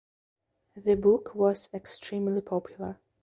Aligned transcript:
The 0.73 0.95
book 0.95 1.35
was 1.35 1.69
extremely 1.75 2.41
popular. 2.41 2.97